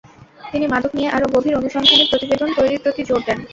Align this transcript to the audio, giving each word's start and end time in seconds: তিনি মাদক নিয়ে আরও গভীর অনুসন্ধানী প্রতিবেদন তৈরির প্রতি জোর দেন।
তিনি 0.51 0.65
মাদক 0.67 0.91
নিয়ে 0.97 1.09
আরও 1.09 1.27
গভীর 1.35 1.59
অনুসন্ধানী 1.59 2.03
প্রতিবেদন 2.11 2.49
তৈরির 2.57 2.83
প্রতি 2.83 3.01
জোর 3.09 3.21
দেন। 3.27 3.39